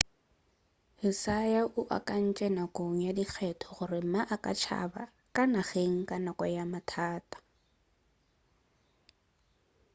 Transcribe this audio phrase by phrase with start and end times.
[1.01, 5.03] hsieh o akantše nakong ya dikgetho gore ma a ka tšaba
[5.35, 7.37] ka nageng ka nako ya mathata